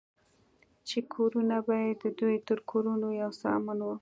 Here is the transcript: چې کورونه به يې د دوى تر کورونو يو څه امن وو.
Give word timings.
چې 0.87 0.97
کورونه 1.13 1.57
به 1.67 1.75
يې 1.83 1.91
د 2.03 2.05
دوى 2.19 2.37
تر 2.47 2.59
کورونو 2.71 3.07
يو 3.21 3.31
څه 3.39 3.47
امن 3.57 3.79
وو. 3.85 3.95